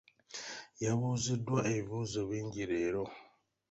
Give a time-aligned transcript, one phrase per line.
[0.83, 3.03] Yabuuziddwa ebibuuzo bingi leero.